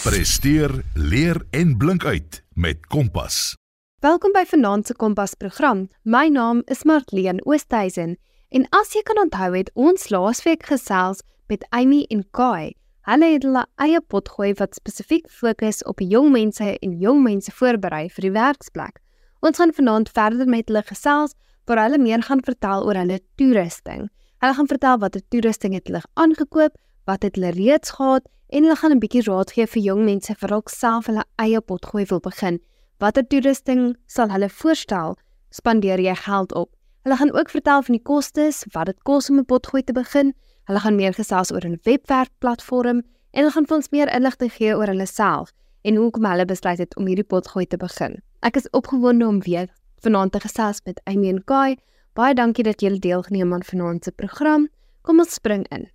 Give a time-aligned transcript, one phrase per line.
[0.00, 3.56] Presteer, leer en blink uit met Kompas.
[3.98, 5.90] Welkom by Vanaand se Kompas program.
[6.02, 8.14] My naam is Martleen Oosthuizen
[8.48, 11.20] en as jy kan onthou het ons laasweek gesels
[11.52, 12.72] met Amy en Kai.
[13.10, 18.06] Hulle het hulle eie potgooi wat spesifiek fokus op jong mense en jong mense voorberei
[18.08, 19.04] vir die werksplek.
[19.44, 21.36] Ons gaan vanaand verder met hulle gesels
[21.68, 24.08] waar hulle meer gaan vertel oor hulle toerusting.
[24.40, 26.72] Hulle gaan vertel watter toerusting het hulle aangekoop,
[27.04, 30.34] wat het hulle reeds gehad en hulle gaan 'n bietjie raad gee vir jong mense
[30.34, 32.60] vir ook self hulle eie potgooi wil begin.
[32.98, 35.16] Watter toerusting sal hulle voorstel?
[35.50, 36.70] Spandeer jy geld op?
[37.02, 40.34] Hulle gaan ook vertel van die kostes, wat dit kos om 'n potgooi te begin.
[40.64, 42.98] Hulle gaan meer gesels oor 'n webwerfplatform
[43.30, 46.78] en hulle gaan vir ons meer inligting gee oor hulle self en hoekom hulle besluit
[46.78, 48.22] het om hierdie potgooi te begin.
[48.42, 49.68] Ek is opgewonde om weer
[50.04, 51.76] vanaand te gesels met Amy en Kai.
[52.14, 54.68] Baie dankie dat julle deelgeneem aan vanaand se program.
[55.02, 55.88] Kom ons spring in.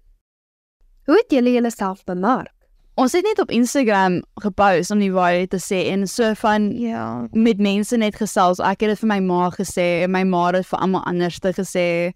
[1.06, 2.52] Hoe het julle julleself bemark?
[2.96, 7.28] Ons het net op Instagram gepost om die waarheid te sê en so van Ja.
[7.32, 8.60] met mense net gesels.
[8.60, 11.52] Ek het dit vir my ma gesê en my ma het vir almal anders te
[11.54, 12.14] gesê.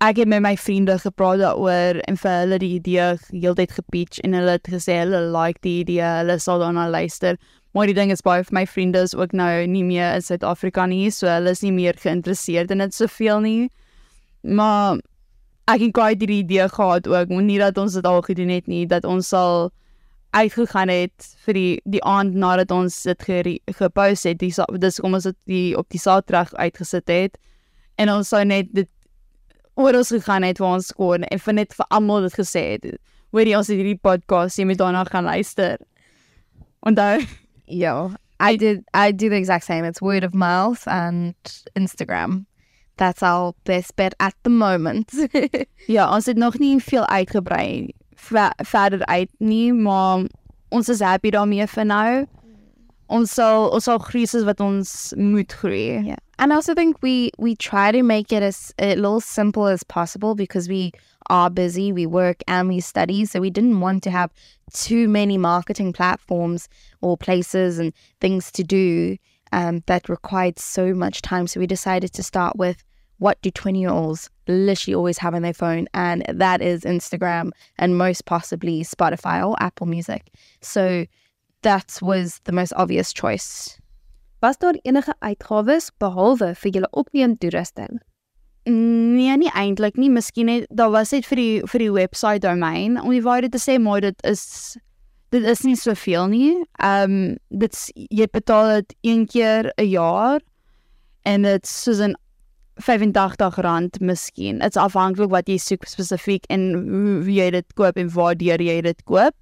[0.00, 4.32] Ek het met my vriende gepraat daaroor en vir hulle die idee heeltyd gepitch en
[4.34, 7.38] hulle het gesê hulle like die idee, hulle sal daarna luister.
[7.72, 10.86] Maar die ding is baie vir my vriende is ook nou nie meer in Suid-Afrika
[10.86, 13.70] nie, so hulle is nie meer geïnteresseerd in dit soveel nie.
[14.42, 14.98] Maar
[15.66, 18.86] ek het baie die idee gehad ook, nie dat ons dit al gedoen het nie,
[18.86, 19.70] dat ons sal
[20.34, 24.38] uitgegaan het vir die die aand nadat ons dit gere- gepost het.
[24.38, 27.38] Die sa- dis kom ons dit die op die Saterdag uitgesit het
[27.96, 28.88] en ons sou net dit
[29.76, 32.98] oor ons gegaan het waar ons kon en vir net vir almal dit gesê het.
[33.32, 35.78] Hoorie ons het hierdie podcast, jy moet daarna gaan luister.
[36.86, 37.22] Onthou
[37.66, 38.82] Yo, I did.
[38.92, 39.86] I do the exact same.
[39.86, 41.34] It's word of mouth and
[41.74, 42.44] Instagram.
[42.96, 45.12] That's our best bet at the moment.
[45.86, 50.24] Ja, ons het nog nie veel uitgebrei ver, verder uit nie, maar
[50.68, 52.08] ons is happy daarmee vir nou.
[53.12, 56.00] Ons sal ons sal groei soos wat ons moet groei.
[56.06, 59.66] yeah, and I also think we we try to make it as a little simple
[59.66, 60.92] as possible because we
[61.28, 61.92] are busy.
[61.92, 64.30] We work and we study, so we didn't want to have
[64.72, 66.68] too many marketing platforms
[67.02, 69.18] or places and things to do
[69.54, 71.46] um, that required so much time.
[71.46, 72.82] So we decided to start with
[73.18, 75.86] what do 20 year olds literally always have on their phone?
[75.94, 80.32] And that is Instagram and most possibly Spotify or Apple Music.
[80.60, 81.06] So
[81.62, 83.78] that was the most obvious choice.
[84.42, 88.00] Was daar enige uitgawes behalwe vir julle opneem toerusting?
[88.66, 90.10] Nee, nie eintlik nie.
[90.10, 93.62] Miskien net daar was net vir die vir die website domein om die waarheid te
[93.62, 94.76] sê, maar dit is
[95.34, 96.50] dit is nie soveel nie.
[96.78, 100.40] Ehm um, dit jy betaal dit een keer 'n jaar
[101.24, 102.14] en dit soos 'n
[102.82, 104.58] R85 miskien.
[104.58, 108.80] Dit's afhanklik wat jy soek spesifiek en hoe, hoe jy dit koop en waar jy
[108.82, 109.34] dit koop.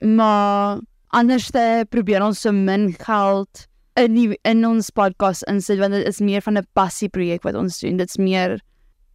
[0.00, 5.92] Maar anders te probeer ons so min geld in die, in ons podcast insit want
[5.92, 7.96] dit is meer van 'n passie projek wat ons doen.
[7.96, 8.60] Dit's meer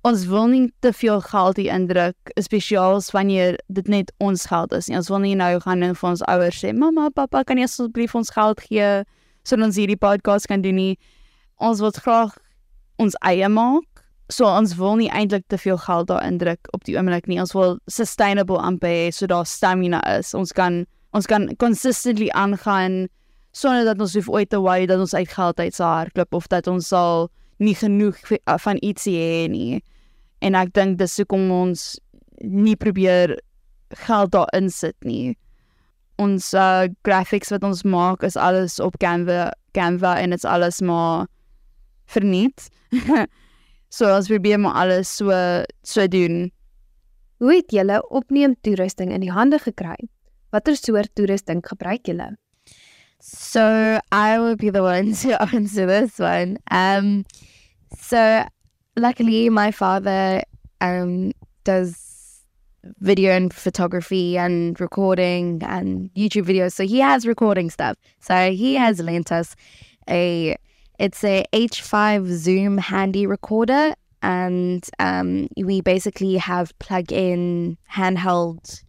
[0.07, 4.87] ons wil nie te veel geld hier indruk, spesiaal wanneer dit net ons geld is
[4.87, 4.97] nie.
[4.97, 8.15] Ons wil nie nou gaan en vir ons ouers sê, "Mamma, pappa, kan jy asseblief
[8.15, 9.03] ons geld gee
[9.43, 10.97] sodat ons hierdie podcast kan doen nie."
[11.59, 12.37] Ons wil graag
[12.97, 13.85] ons eie maak.
[14.29, 17.39] So ons wil nie eintlik te veel geld daar indruk op die oomblik nie.
[17.39, 20.33] Ons wil sustainable hê so daar stamina is.
[20.33, 23.07] Ons kan ons kan consistently aangaan
[23.51, 26.47] sonder dat ons hoef ooit te worry dat ons uit geld uit sal hardloop of
[26.47, 29.81] dat ons sal nie genoeg v- van iets hê nie.
[30.41, 31.99] En ek dink dis hoekom ons
[32.41, 33.35] nie probeer
[34.05, 35.35] geld daar insit nie.
[36.19, 41.27] Ons uh, graphics wat ons maak is alles op Canva, Canva en dit's alles maar
[42.11, 42.69] verniet.
[43.95, 45.31] so ons probeer maar alles so
[45.83, 46.49] so doen.
[47.39, 49.95] Hoe het julle opneem toerusting in die hande gekry?
[50.51, 52.33] Watter soort toerusting gebruik julle?
[53.19, 56.57] So I will be the one to answer this one.
[56.71, 57.25] Um,
[57.97, 58.45] so
[58.95, 60.43] luckily, my father
[60.81, 62.09] um does
[62.99, 66.73] video and photography and recording and YouTube videos.
[66.73, 67.97] So he has recording stuff.
[68.19, 69.55] So he has lent us
[70.09, 70.55] a
[70.97, 78.83] it's a H5 Zoom handy recorder, and um, we basically have plug-in handheld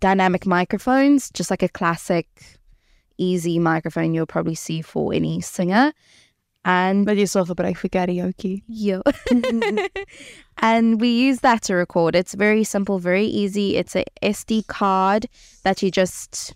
[0.00, 2.26] dynamic microphones, just like a classic
[3.18, 5.92] easy microphone you'll probably see for any singer.
[6.66, 8.62] And Wat jy sal gebruik vir karaoke.
[8.66, 9.02] yeah.
[10.58, 12.14] and we use that to record.
[12.14, 13.76] It's very simple, very easy.
[13.76, 15.26] It's a SD card
[15.64, 16.54] that you just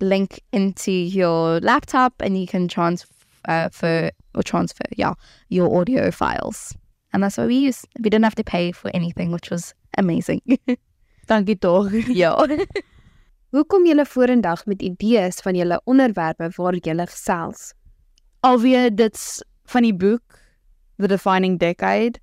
[0.00, 3.08] link into your laptop and you can transfer
[3.48, 3.68] uh,
[4.34, 5.14] or transfer, yeah,
[5.48, 6.74] your audio files.
[7.12, 7.84] And that's what we use.
[7.98, 10.40] We didn't have to pay for anything, which was amazing.
[11.26, 11.92] Dankie tog.
[12.08, 12.34] yeah.
[13.52, 17.72] Hoe kom julle vorendag met idees van julle onderwerpe waar julle gesels?
[18.42, 20.38] alweer dit's van die boek
[20.98, 22.18] The Defining Decade.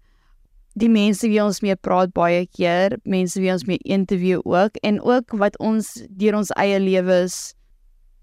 [0.79, 4.99] Die mense wie ons mee praat baie keer, mense wie ons mee interview ook en
[5.03, 7.55] ook wat ons deur ons eie lewens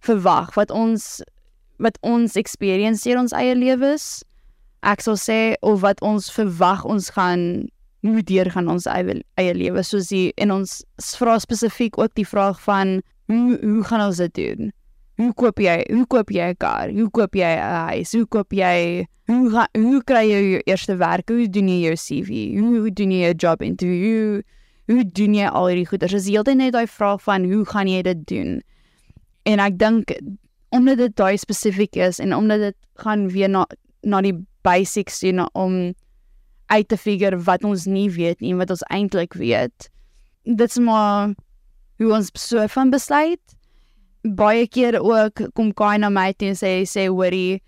[0.04, 1.24] verwag, wat ons
[1.82, 4.20] wat ons experience deur ons eie lewens.
[4.84, 7.66] Ek sal sê of wat ons verwag ons gaan
[8.06, 10.84] moet deurgaan ons eie eie lewe soos die en ons
[11.18, 13.00] vra spesifiek ook die vraag van
[13.30, 14.72] hoe hoe gaan ons dit doen?
[15.16, 16.90] Hoe koop jy hoe koop jy 'n kar?
[16.90, 18.12] Hoe koop jy 'n huis?
[18.12, 21.28] Hoe koop jy hoe ga, hoe kry jy jou eerste werk?
[21.28, 22.58] Hoe doen jy jou CV?
[22.58, 24.42] Hoe, doen jy 'n job interview?
[24.86, 26.12] Hoe doen jy al hierdie goeders?
[26.12, 28.62] Dis heeltyd net daai vraag van hoe gaan jy dit doen?
[29.42, 30.14] En ek dink
[30.70, 33.66] omdat dit daai spesifiek is en omdat dit gaan weer na
[34.02, 35.94] na die basics toe na om
[36.66, 39.90] uit te figure wat ons nie weet nie en wat ons eintlik weet.
[40.44, 41.34] Dit's maar
[41.98, 43.56] hoe ons so van besluit.
[44.22, 47.62] Baie keer ook kom Kai na my toe en sê sê hoorie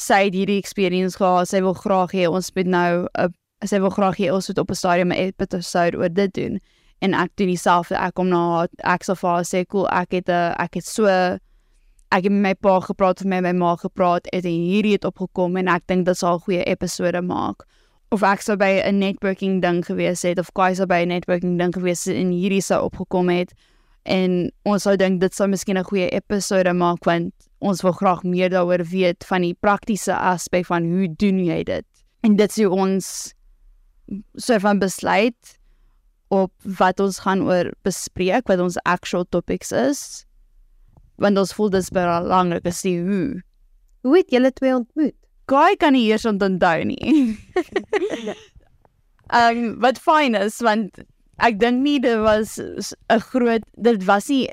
[0.00, 1.48] sy het hierdie experience gehad.
[1.48, 3.32] Sy wil graag hê ons moet nou 'n
[3.64, 6.58] sy wil graag hê ons moet op 'n stadium 'n episode oor dit doen.
[7.00, 7.94] En ek doen dieselfde.
[7.96, 10.84] Ek kom na haar, ek sal vir haar sê, "Cool, ek het 'n ek het
[10.84, 15.04] so ek het met my pa gepraat, met my ma gepraat, het en hierdie het
[15.04, 17.64] opgekom en ek dink dit sal 'n goeie episode maak."
[18.14, 21.58] Of ek sou by 'n networking ding gewees het of Kai sou by 'n networking
[21.58, 23.52] ding gewees het en hierdie sou opgekom het
[24.04, 28.22] en ons sou dink dit sou miskien 'n goeie episode maak want ons wil graag
[28.22, 31.86] meer daaroor weet van die praktiese aspek van hoe doen jy dit.
[32.22, 33.34] En dit sou ons
[34.36, 35.58] so van besluit
[36.28, 40.24] op wat ons gaan oor bespreek, wat ons actual topics is.
[41.16, 43.42] Want ons voel dis belangrik is die hoe.
[44.02, 45.16] Hoe het julle twee ontmoet?
[45.46, 47.36] Kai kan nie eers onthou nie.
[49.34, 51.00] Ehm um, wat fyn is want
[51.42, 54.48] ek dink nie dit was 'n groot dit was nie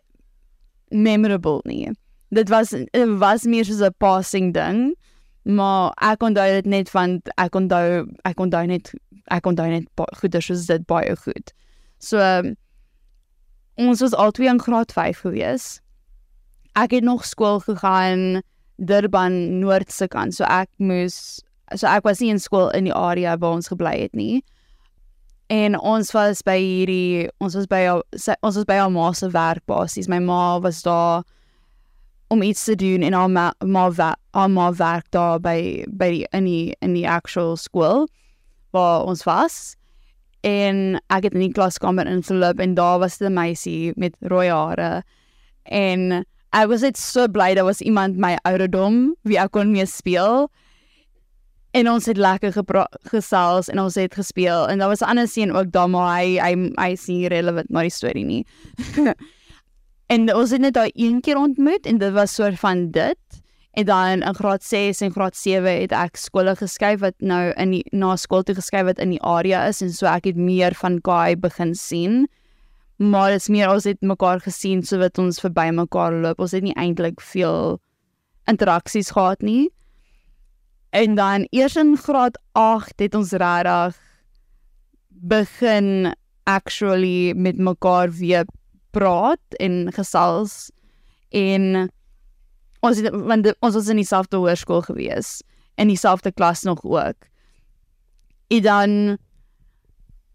[0.89, 1.91] memorable nie.
[2.31, 4.95] Dit was dit was meer soos 'n passing ding.
[5.43, 8.93] Maar ek onthou dit net van ek onthou ek onthou net
[9.27, 9.87] ek onthou net
[10.19, 11.53] goeie soos dit baie goed.
[11.99, 12.55] So um,
[13.77, 15.79] ons was albei in graad 5 gewees.
[16.75, 18.41] Ek het nog skool gegaan
[18.85, 20.35] Durban Noord se kant.
[20.35, 21.41] So ek moes
[21.75, 24.41] so ek was nie in skool in die area waar ons gebly het nie.
[25.51, 29.65] En ons was by hierdie ons was by ons was by haar ma se werk
[29.67, 30.09] basies.
[30.09, 31.23] My ma was daar
[32.31, 33.89] om iets te doen en haar ma ma,
[34.33, 38.07] haar ma werk daar by by die, in die in die actual skool
[38.71, 39.75] waar ons was.
[40.47, 45.03] En ek het in die klaskamer ingeloop en daar was 'n meisie met rooi hare.
[45.65, 49.87] En ek was net so bly daar was iemand my ouderdom wie ek kon mee
[49.87, 50.49] speel.
[51.71, 52.51] En ons het lekker
[53.13, 56.39] gesels en ons het gespeel en daar was 'n ander seun ook daar maar hy
[56.39, 58.45] hy hy sien relevant maar die storie nie.
[60.13, 63.17] en ons het net daai een keer ontmoet en dit was soort van dit.
[63.71, 67.71] En dan in graad 6 en graad 7 het ek skole geskuif wat nou in
[67.71, 70.75] die na skool toe geskuif wat in die area is en so ek het meer
[70.75, 72.27] van Kai begin sien.
[73.01, 76.41] Maar dit's meer ons het mekaar gesien so wat ons verby mekaar loop.
[76.43, 77.79] Ons het nie eintlik veel
[78.51, 79.71] interaksies gehad nie.
[80.93, 83.97] En dan eers in graad 8 het ons regtig
[85.09, 86.11] begin
[86.43, 88.45] actually met mekaar weer
[88.91, 90.71] praat en gesels
[91.29, 91.89] en
[92.81, 95.39] ons het, want ons was in dieselfde hoërskool gewees
[95.79, 97.29] in dieselfde klas nog ook.
[98.47, 99.17] En dan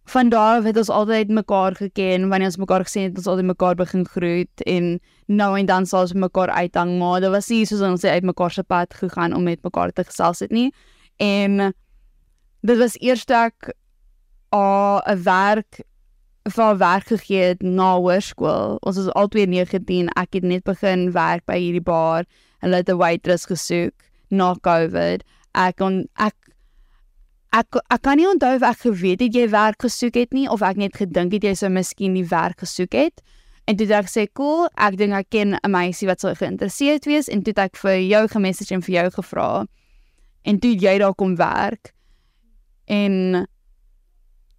[0.07, 3.49] van daar af het ons altyd mekaar geken, wanneer ons mekaar gesien het, ons altyd
[3.49, 7.65] mekaar begin groet en nou en dan sal ons mekaar uithang, maar dit was nie
[7.67, 10.71] soos ons uit mekaar se pad gegaan om met mekaar te gesels het nie.
[11.19, 11.73] En
[12.63, 13.75] dit was eers ek
[14.55, 15.83] 'n werk
[16.55, 18.79] vir werk gegee het na hoërskool.
[18.87, 22.25] Ons was albei 19, ek het net begin werk by hierdie bar.
[22.63, 23.95] Hulle het 'n waitress gesoek
[24.31, 25.25] na COVID.
[25.55, 26.35] Ek kon ek
[27.57, 30.63] ek ek kan nie onthou of ek geweet het jy werk gesoek het nie of
[30.67, 33.25] ek net gedink het jy sou miskien die werk gesoek het.
[33.67, 37.05] En toe het ek sê, "Cool, ek dink ek ken 'n meisie wat sou geïnteresseerd
[37.07, 39.67] wees." En toe het ek vir jou gemessage en vir jou gevra.
[40.45, 41.93] En toe jy daar kom werk.
[42.87, 43.47] En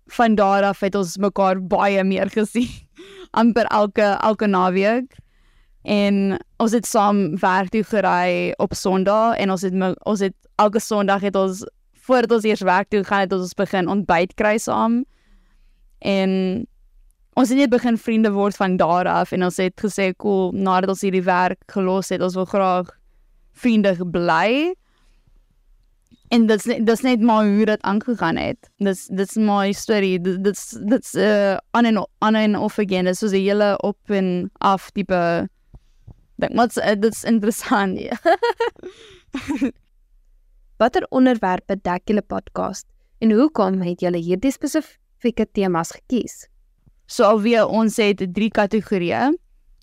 [0.08, 2.70] van daar af het ons mekaar baie meer gesien
[3.42, 5.18] amper elke elke naweek
[5.88, 9.74] en ons het saam werk toe gery op Sondag en ons het
[10.08, 11.64] ons het elke Sondag het ons
[12.08, 15.04] voordat ons eers werk toe gaan het ons begin ontbyt kry saam
[16.00, 16.32] en
[17.38, 20.90] ons het net begin vriende word van daar af en ons het gesê cool nadat
[20.96, 22.92] ons hierdie werk gelos het ons wil graag
[23.54, 24.74] vriende bly
[26.30, 28.68] En dit's dit's net maar hoe dit aangegaan het.
[28.84, 30.18] Dis dit's my story.
[30.22, 33.06] Dit- Dit's dit's uh on and on and off again.
[33.08, 35.48] Dit soos 'n hele op en af tipe
[36.36, 36.54] ding.
[36.56, 38.00] Wat's uh, dit's interessant.
[38.00, 38.18] Ja.
[40.78, 42.86] Watter onderwerpe dek julle podcast
[43.18, 46.44] en hoekom het julle hierdie spesifieke temas gekies?
[47.10, 49.32] So alweer ons het drie kategorieë.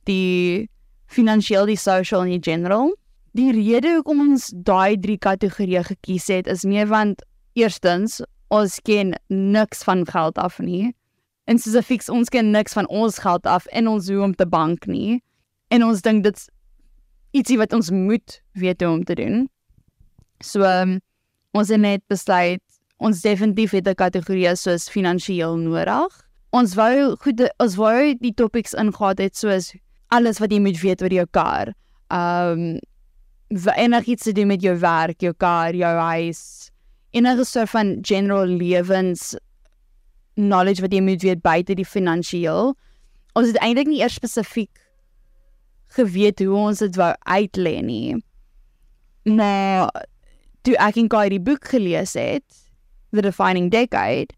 [0.07, 0.69] Die
[1.11, 2.93] finansiëel, die social en die general.
[3.35, 7.25] Die rede hoekom ons daai drie kategorieë gekies het is meer want
[7.59, 8.21] eerstens
[8.55, 10.93] ons ken niks van geld af nie.
[11.51, 14.87] En spesifiek ons ken niks van ons geld af in ons hoe om te bank
[14.87, 15.19] nie.
[15.75, 16.47] En ons dink dit's
[17.35, 19.49] ietsie wat ons moet weet hoe om te doen.
[20.45, 20.99] So um,
[21.55, 22.61] ons het net besluit
[22.99, 26.13] ons definitief het 'n kategorie soos finansiëel nodig
[26.55, 29.73] ons wou goed ons wou die topics ingegaan het soos
[30.15, 31.73] alles wat jy moet weet oor jou kar.
[32.15, 32.79] Um
[33.65, 36.71] wa- enigiets te doen met jou werk, jou kar, jou huis,
[37.11, 39.35] enige soort van general lewens
[40.37, 42.75] knowledge wat jy moet weet buite die finansiëel.
[43.35, 44.71] Ons het eintlik nie eers spesifiek
[45.97, 48.15] geweet hoe ons dit wou uitlê nie.
[49.25, 49.91] Maar
[50.65, 52.45] toe ek en Kai die boek gelees het,
[53.13, 54.33] The Defining Decade,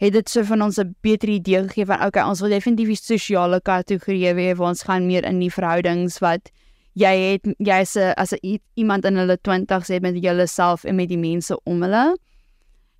[0.00, 2.96] het dit so van ons 'n beter idee gegee van okay, ons wil definitief die
[2.96, 6.50] sosiale kategorie hê waar ons gaan meer in die verhoudings wat
[6.94, 11.08] jy het jy's 'n as 'n iemand in hulle 20s het met jouself en met
[11.08, 12.16] die mense om hulle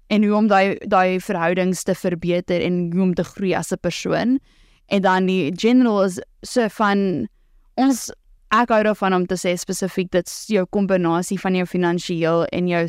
[0.09, 3.81] en hoe om daai daai verhoudings te verbeter en hoe om te groei as 'n
[3.81, 4.41] persoon.
[4.89, 7.29] En dan die general is so van
[7.75, 8.13] ons
[8.51, 12.85] ek hou daarvan om te sê spesifiek dit's jou kombinasie van jou finansiëel en jou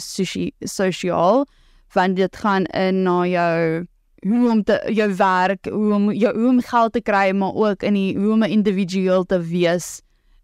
[0.66, 1.46] sosiaal
[1.94, 3.86] want dit gaan in na jou
[4.22, 7.84] hoe om te jou werk, hoe om jou hoe om geld te kry, maar ook
[7.84, 10.02] in die hoe om 'n individueel te wees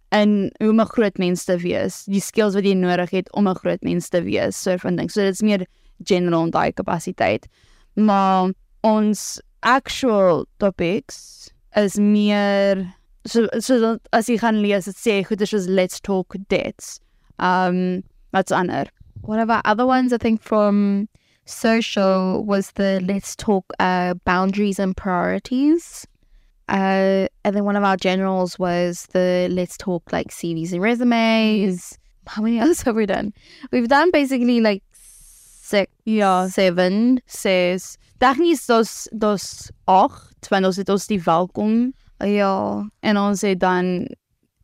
[0.09, 2.03] en hoe om 'n groot mens te wees.
[2.05, 5.11] Die skills wat jy nodig het om 'n groot mens te wees, so van ding.
[5.11, 5.65] So dit's meer
[6.03, 7.47] general in daai kapasiteit.
[7.93, 12.96] Maar ons actual topics is meer
[13.27, 16.99] so so as jy gaan lees, dit sê goed is soos let's talk debts.
[17.39, 18.03] Um
[18.33, 18.85] wat's ander?
[19.21, 21.09] One of our other ones, I think, from
[21.45, 26.05] social was the let's talk uh, boundaries and priorities.
[26.69, 31.97] Uh, and then one of our generals was the let's talk like CVs and resumes.
[32.27, 33.33] How many others have we done?
[33.71, 37.21] We've done basically like six, Ja, seven.
[37.27, 37.97] ses.
[38.19, 42.89] Tegnies dos dos 8, want ons het ons die welkom Ja.
[42.99, 44.07] en ons het dan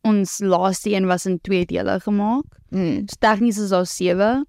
[0.04, 2.44] ons laaste een was in twee dele gemaak.
[2.68, 3.06] Mm.
[3.08, 4.46] So tegnies is daar 7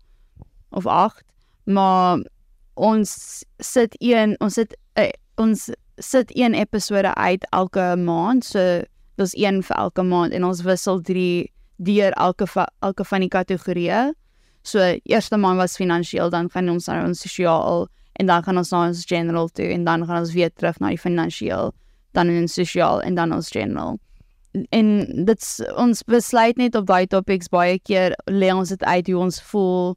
[0.69, 1.23] of 8,
[1.63, 2.19] maar
[2.73, 8.45] ons sit een ons sit uh, ons sit een episode uit elke maand.
[8.45, 8.81] So
[9.15, 12.47] dis een vir elke maand en ons wissel 3 deur elke
[12.79, 14.11] elke van die kategorieë.
[14.65, 17.87] So eerste maand was finansiëel, dan gaan ons na ons sosiaal
[18.19, 20.89] en dan gaan ons na ons general toe en dan gaan ons weer terug na
[20.93, 21.73] die finansiëel,
[22.15, 23.99] dan in sosiaal en dan ons general
[24.69, 24.87] en
[25.27, 29.41] dit's ons besluit net op daai topics baie keer lê ons dit uit hoe ons
[29.51, 29.95] voel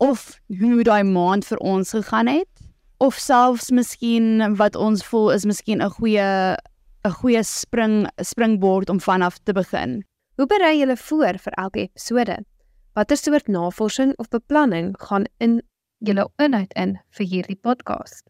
[0.00, 0.26] of
[0.60, 2.68] hoe daai maand vir ons gegaan het
[3.00, 6.56] of selfs miskien wat ons voel is miskien 'n goeie
[7.04, 10.04] 'n goeie spring springbord om vanaf te begin.
[10.36, 12.44] Hoe berei julle voor vir elke episode?
[12.92, 15.62] Watter soort navorsing of beplanning gaan in
[15.98, 18.24] julle inhoud in vir hierdie podcast?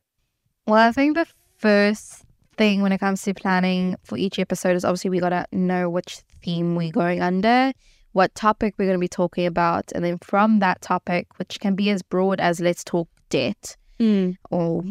[0.67, 2.30] Well, I think the first
[2.61, 5.89] thing when it comes to planning for each episode is obviously we got to know
[5.89, 7.73] which theme we're going under,
[8.13, 11.75] what topic we're going to be talking about, and then from that topic, which can
[11.75, 14.37] be as broad as let's talk debt Mm.
[14.51, 14.83] or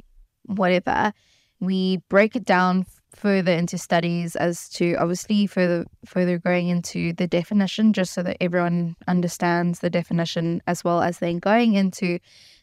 [0.45, 1.13] whatever,
[1.59, 2.85] we break it down
[3.15, 8.37] further into studies as to obviously further further going into the definition just so that
[8.39, 12.19] everyone understands the definition as well as then going into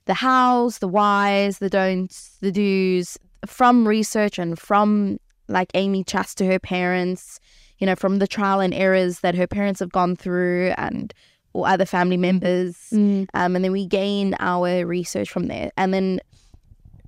[0.07, 6.35] the hows, the whys, the don'ts, the do's from research and from like Amy chats
[6.37, 7.41] to her parents,
[7.79, 11.13] you know, from the trial and errors that her parents have gone through and
[11.53, 12.77] or other family members.
[12.93, 13.27] Mm.
[13.35, 15.71] Um, and then we gain our research from there.
[15.77, 16.21] And then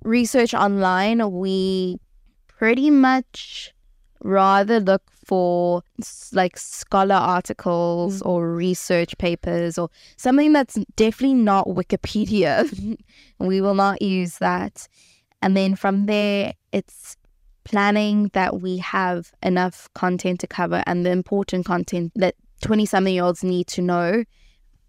[0.03, 1.99] research online, we
[2.47, 3.73] pretty much
[4.21, 5.83] rather look for
[6.33, 12.67] like scholar articles or research papers or something that's definitely not Wikipedia.
[13.39, 14.87] we will not use that.
[15.41, 17.17] And then from there, it's
[17.63, 23.13] planning that we have enough content to cover and the important content that 20 something
[23.13, 24.23] year olds need to know.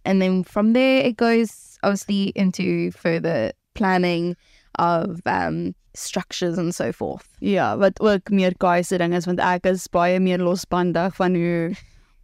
[0.05, 4.37] And then from there, it goes obviously into further planning
[4.79, 7.29] of um, structures and so forth.
[7.41, 11.35] Ja, wat ook meer kaai se ding is want ek is baie meer losbandig van
[11.35, 11.75] hoe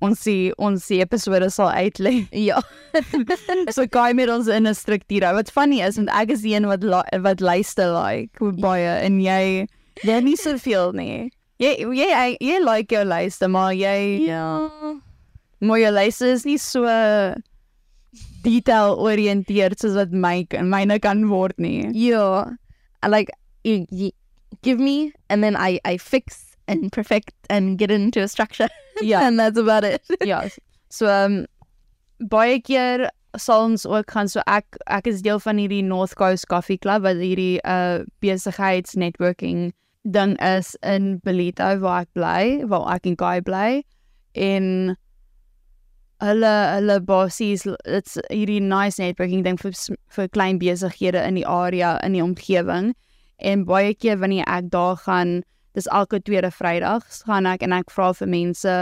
[0.05, 2.27] ons die ons die episode sal uitlê.
[2.49, 2.61] Ja.
[3.77, 5.33] so Kai met ons in 'n struktuur.
[5.35, 6.85] Wat funny is want ek is die een wat
[7.23, 9.67] wat luister like baie en jy
[10.05, 11.31] jy nie soveel nie.
[11.59, 14.71] Jy jy jy, jy like jou luister, maar jy Ja.
[15.61, 16.85] maar jou luister is nie so
[18.45, 21.89] detail oriënteerd soos wat my myne kan word nie.
[23.03, 23.31] I like
[23.65, 24.11] you, you
[24.63, 28.69] give me and then I I fix and perfect and get into a structure.
[29.03, 29.21] Ja.
[29.21, 30.03] and that's about it.
[30.25, 30.49] ja.
[30.89, 31.45] So um,
[32.19, 36.49] baie keer sal ons ook gaan so ek ek is deel van hierdie North Coast
[36.49, 39.75] Coffee Club wat hierdie uh besigheids networking
[40.09, 43.83] ding is in Belito waar ek bly, waar ek en Guy bly
[44.33, 44.97] en
[46.25, 49.75] hulle hulle basies dit's hierdie nice networking ding vir
[50.17, 52.95] vir klein besighede in die area in die omgewing
[53.45, 55.43] en baie keer wanneer ek daar gaan
[55.77, 58.77] dis elke tweede Vrydag gaan ek en ek vra vir mense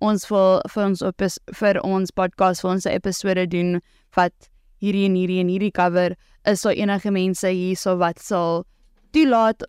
[0.00, 1.26] ons wil vir ons op
[1.60, 3.78] vir ons podcast vir ons episode doen
[4.18, 6.16] wat hierdie en hierdie en hierdie cover
[6.48, 8.64] is daar enige mense hierso wat sal
[9.12, 9.62] toelaat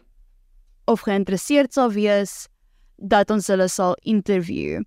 [0.88, 2.48] of geïnteresseerd sal wees
[2.98, 4.82] dat ons hulle sal interview.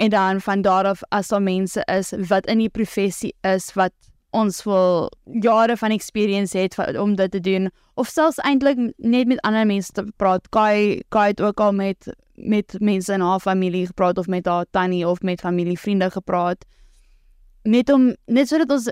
[0.00, 3.92] En dan van daar af as daar mense is wat in die professie is wat
[4.30, 5.10] ons wil
[5.42, 9.92] jare van experience van, om dit te doen of selfs eintlik net met ander mense
[9.92, 10.48] te praat.
[10.54, 12.10] Kai Kai het ook al met
[12.40, 16.64] met mense in haar familie gepraat of met haar tannie of met familievriende gepraat.
[17.62, 18.88] Net om net sodat ons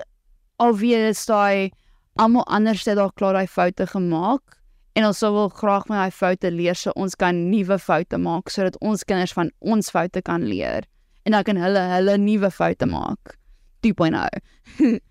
[0.59, 1.71] alweer daai
[2.19, 4.59] almal anders het daar klaar daai foute gemaak
[4.93, 8.77] en ons wil graag met daai foute leer so ons kan nuwe foute maak sodat
[8.81, 10.87] ons kinders van ons foute kan leer
[11.23, 13.37] en dan kan hulle hulle nuwe foute maak
[13.87, 14.99] 2.0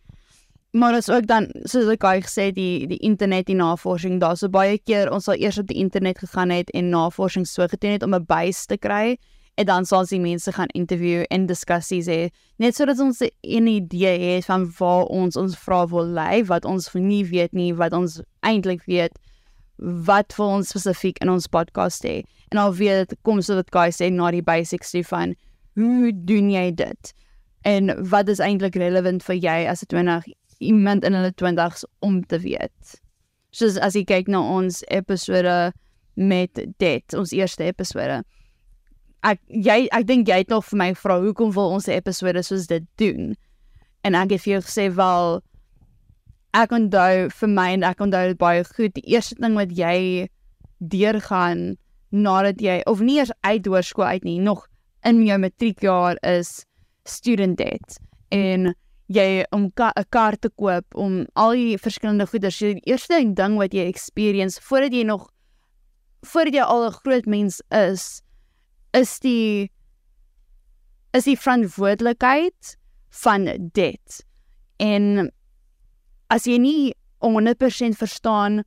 [0.70, 4.36] Maar dit is ook dan soos ek al gesê die die internet die navorsing daar.
[4.36, 7.96] So baie keer ons sal eers op die internet gegaan het en navorsing so gedoen
[7.96, 9.16] het om 'n base te kry
[9.54, 12.28] en dan sal ons die mense gaan interview en diskussies hê.
[12.58, 16.92] Net sodat ons 'n idee het van waar ons ons vrae wil lei wat ons
[16.94, 19.18] nie weet nie wat ons eintlik weet
[19.78, 22.22] wat vir ons spesifiek in ons podcast hê.
[22.52, 25.34] En al weet kom so wat guys sê na die basics toe van
[25.74, 27.14] hoe doen jy dit?
[27.62, 30.24] En wat is eintlik relevant vir jy as 'n 20
[30.58, 32.98] iemand in hulle 20s om te weet.
[33.50, 35.72] Soos as jy kyk na ons episode
[36.18, 38.22] met dit, ons eerste episode.
[39.26, 42.42] Ek jy ek dink jy het nog vir my gevra hoekom wil ons 'n episode
[42.42, 43.34] soos dit doen?
[44.04, 45.40] En ek het vir jou gesê wel
[46.54, 48.94] ek onthou vir my en ek onthou dit baie goed.
[48.94, 50.28] Die eerste ding wat jy
[50.78, 51.76] deurgaan
[52.10, 54.66] nadat jy of nie eers uit hoërskool uit nie, nog
[55.04, 56.64] in jou matriekjaar is
[57.04, 57.98] student debt.
[58.30, 58.74] En
[59.08, 62.52] jy om 'n ka kar te koop om al die verskillende goeder.
[62.52, 65.28] So die eerste ding wat jy experience voordat jy nog
[66.22, 68.22] voordat jy al 'n groot mens is,
[68.92, 69.70] is die
[71.12, 72.76] is die verantwoordelikheid
[73.10, 74.24] van dit.
[74.78, 75.32] En
[76.28, 76.94] as jy nie
[77.24, 78.64] 100% verstaan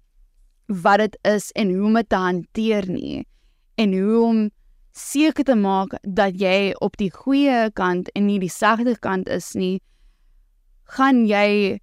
[0.67, 3.27] wat dit is en hoe om dit te hanteer nie
[3.75, 4.49] en hoe om
[4.91, 9.54] seker te maak dat jy op die goeie kant en nie die sagte kant is
[9.56, 9.80] nie,
[10.97, 11.80] gaan jy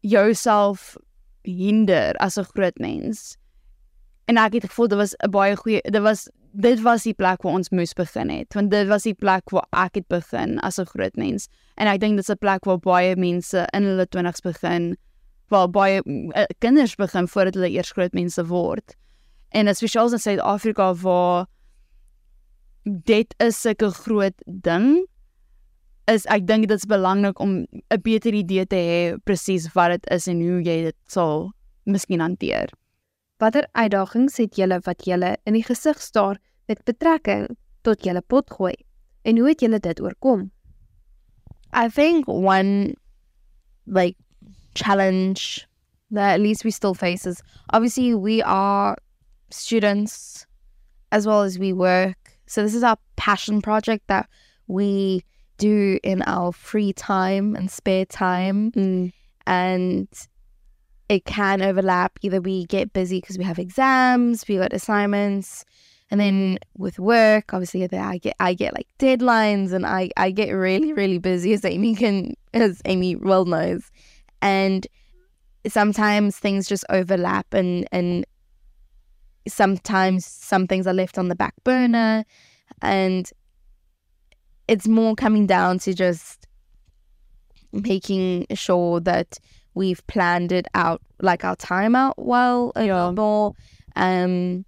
[0.00, 0.96] jouself
[1.44, 3.36] hinder as 'n groot mens.
[4.24, 7.42] En ek het gevoel dit was 'n baie goeie dit was dit was die plek
[7.42, 10.78] waar ons moes begin het want dit was die plek waar ek het begin as
[10.78, 14.06] 'n groot mens en ek dink dit is 'n plek waar baie mense in hulle
[14.06, 14.96] 20's begin
[15.48, 18.96] waar baie uh, kinders begin voordat hulle eers groot mense word.
[19.50, 21.46] En spesiaal in Suid-Afrika waar
[22.84, 25.06] dit is sulke groot ding
[26.10, 30.10] is ek dink dit is belangrik om 'n beter idee te hê presies wat dit
[30.10, 31.52] is en hoe jy dit sal
[31.86, 32.68] miskien hanteer.
[33.40, 38.74] Watter uitdagings het julle wat julle in die gesig staar met betrekking tot julle potgooi
[39.24, 40.50] en hoe het julle dit oorkom?
[41.72, 42.94] I think one
[43.86, 44.16] like
[44.74, 45.66] challenge
[46.10, 47.42] that at least we still face is
[47.72, 48.96] obviously we are
[49.50, 50.46] students
[51.12, 52.38] as well as we work.
[52.46, 54.28] So this is our passion project that
[54.66, 55.22] we
[55.60, 58.72] do in our free time and spare time.
[58.72, 59.12] Mm.
[59.46, 60.08] and
[61.08, 62.18] it can overlap.
[62.22, 65.64] Either we get busy because we have exams we got assignments.
[66.12, 70.50] And then with work obviously i get i get like deadlines and i i get
[70.50, 73.90] really really busy as amy can as amy well knows.
[74.42, 74.86] And
[75.68, 78.26] sometimes things just overlap and and
[79.46, 82.24] sometimes some things are left on the back burner.
[82.82, 83.30] And
[84.70, 86.46] it's more coming down to just
[87.72, 89.38] making sure that
[89.74, 93.10] we've planned it out like our time out well a Yeah.
[93.10, 93.52] more
[93.96, 94.64] um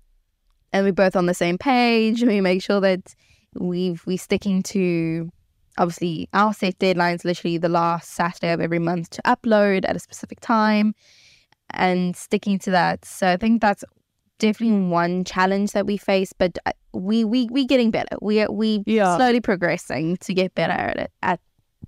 [0.73, 3.15] and we're both on the same page we make sure that
[3.55, 5.31] we've we sticking to
[5.79, 9.99] obviously our set deadlines literally the last Saturday of every month to upload at a
[9.99, 10.95] specific time
[11.71, 13.05] and sticking to that.
[13.05, 13.85] So I think that's
[14.43, 18.19] definitely one challenge that we face, but uh, we we we getting better.
[18.21, 19.17] We are we Ja.
[19.17, 21.11] slowly progressing to get better at it.
[21.23, 21.41] At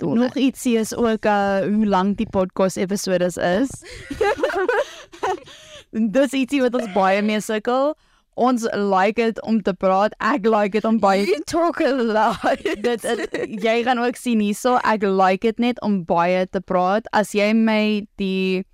[0.02, 3.70] Nog ietsie is ook uh hoe lank die podcast episodes is.
[6.16, 7.92] Dis ietsie wat ons baie mee sukkel.
[8.34, 10.14] Ons like dit om te praat.
[10.18, 12.42] Ek like dit om baie You talk a lot.
[12.88, 14.80] dit, dit jy gaan ook sien hierso.
[14.82, 17.06] Ek like dit net om baie te praat.
[17.14, 18.64] As jy my die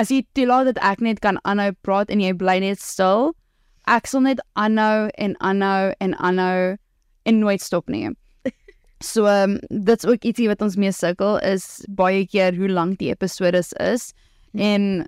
[0.00, 3.32] as jy toelaat dat ek net kan aanhou praat en jy bly net stil,
[3.88, 6.76] ek sal net aanhou en aanhou en aanhou
[7.26, 8.08] en nooit stop nie.
[9.04, 13.10] So um, dit's ook ietsie wat ons mee sukkel is baie keer hoe lank die
[13.12, 14.06] episodes is
[14.56, 15.04] en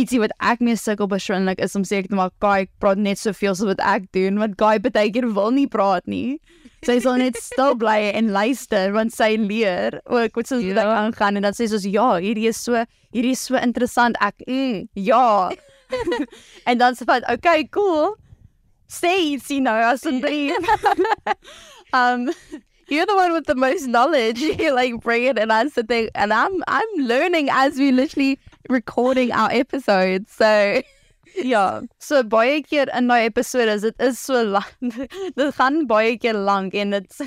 [0.00, 3.52] ietsie wat ek mee sukkel persoonlik is om seker te maak Kai praat net soveel
[3.52, 6.40] so wat ek doen want Kai baie keer wil nie praat nie.
[6.86, 10.84] Sy sal net stil bly en luister want sy leer ook wat soos dit Ja.
[11.02, 14.16] aangaan en dan sê sy soos ja, hierdie is so hierdie is so interessant.
[14.22, 15.50] Ek mm, ja.
[16.70, 18.14] en dan sê sy, "Okay, cool."
[18.86, 20.54] Sê ietsie nou asseblief.
[21.92, 22.30] um
[22.88, 24.38] You're the one with the most knowledge.
[24.38, 28.38] You like bring it and I sit there and I'm I'm learning as we literally
[28.68, 30.30] recording our episodes.
[30.30, 30.82] So
[31.44, 34.70] Ja, so baie keer in daai episode is dit is so lank.
[35.36, 37.20] dit gaan baie keer lank en dit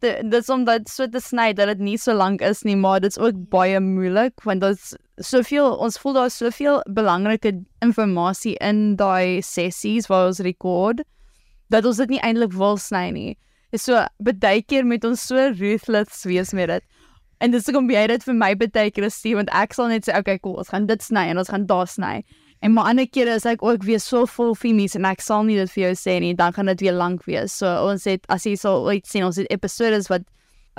[0.00, 3.00] dit is om dit so te sny dat dit nie so lank is nie, maar
[3.02, 9.42] dit's ook baie moeilik want dit's soveel ons voel daar's soveel belangrike inligting in daai
[9.42, 11.02] sessies waar ons rekord
[11.74, 13.32] dat ons dit nie eintlik wil sny nie.
[13.76, 16.84] So baie keer moet ons so ruthless wees met dit.
[17.40, 20.16] En dis hoekom jy dit vir my baie keer sê want ek sal net sê
[20.16, 22.22] okay cool, ons gaan dit sny en ons gaan daar sny.
[22.60, 25.56] En maar ander kere is ek ook weer so vol femies en ek sal nie
[25.56, 27.54] dit vir jou sê nie, dan gaan dit weer lank wees.
[27.54, 30.22] So ons het as jy sal ooit sien, ons het episodes wat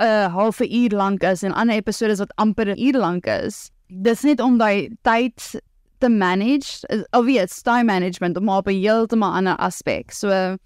[0.00, 3.26] 'n uh, half 'n uur lank is en ander episodes wat amper 'n uur lank
[3.26, 3.70] is.
[3.88, 5.60] Dis net om daai tyd
[6.00, 10.10] te manage, is- of weet, time management om op 'n heeltemal ander aspek.
[10.12, 10.56] So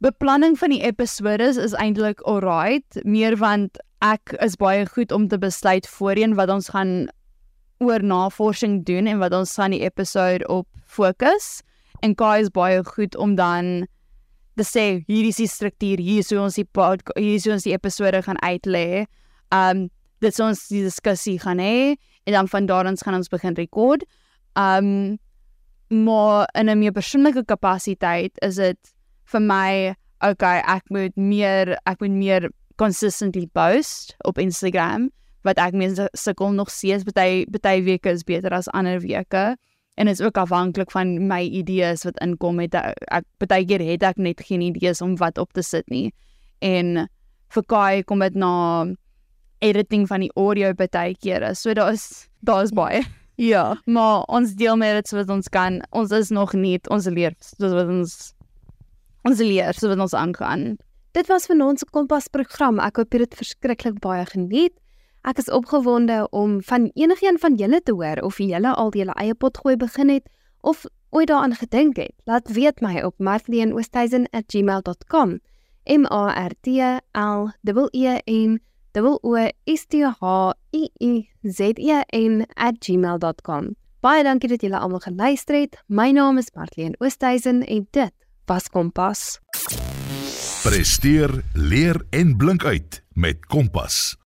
[0.00, 5.38] beplanning van die episodes is eintlik alright, meer want ek is baie goed om te
[5.38, 7.08] besluit voorheen wat ons gaan
[7.78, 11.60] oor navorsing doen en wat ons van die episode op fokus.
[12.00, 13.86] En Kai is baie goed om dan
[14.56, 17.56] te sê hierdie is die struktuur, hier is hoe ons die pod, hier is hoe
[17.56, 19.04] ons die episode gaan uitlê.
[19.52, 19.88] Um
[20.24, 23.56] dit is ons die diskussie gaan hê en dan van daar ons gaan ons begin
[23.58, 24.06] rekord.
[24.56, 25.18] Um
[25.88, 28.78] maar in 'n meer persoonlike kapasiteit is dit
[29.24, 35.10] vir my okay, ek moet meer ek moet meer consistently post op Instagram
[35.46, 39.54] wat ek mense sukkel nog steeds baie baie weke is beter as ander weke.
[39.96, 44.20] En is ook afhanklik van my idees wat inkom het ek baie keer het ek
[44.20, 46.10] net geen idees om wat op te sit nie.
[46.60, 47.06] En
[47.54, 48.86] vir Kai kom dit na
[49.64, 51.54] editing van die audio baie kere.
[51.54, 53.04] So daar is daar is baie.
[53.36, 53.76] Ja.
[53.84, 55.82] Maar ons deel met dit so wat ons kan.
[55.92, 58.14] Ons is nog nie ons leer soos wat ons
[59.28, 60.78] ons leer so wat ons aangaan.
[61.12, 62.80] Dit was vanaand se Kompas program.
[62.80, 64.72] Ek hoop jy het dit verskriklik baie geniet.
[65.26, 69.34] Ek is opgewonde om van enigiemand van julle te hoor of julle al julle eie
[69.34, 70.28] potgooi begin het
[70.60, 72.12] of ooit daaraan gedink het.
[72.24, 75.40] Laat weet my op martleenoosthuizen@gmail.com.
[75.84, 76.66] M A R T
[77.12, 77.50] L
[77.90, 78.60] E E N
[78.94, 82.46] O O S T H I I Z E N
[82.78, 83.76] @gmail.com.
[84.00, 85.82] Baie dankie dat julle almal geluister het.
[85.86, 88.12] My naam is Martleen Oosthuizen en dit
[88.44, 89.40] was Kompas.
[90.62, 94.16] Presteer, leer en blink uit met Kompas.